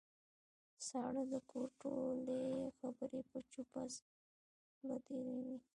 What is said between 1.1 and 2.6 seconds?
د کور ټولې